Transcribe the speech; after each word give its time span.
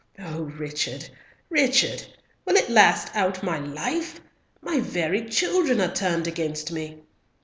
Oh, 0.17 0.41
Richard, 0.57 1.07
Richard! 1.51 2.01
will 2.43 2.55
it 2.55 2.71
last 2.71 3.15
out 3.15 3.43
my 3.43 3.59
life? 3.59 4.19
My 4.59 4.79
very 4.79 5.25
children 5.29 5.79
are 5.79 5.93
turned 5.93 6.25
against 6.25 6.71
me. 6.71 7.03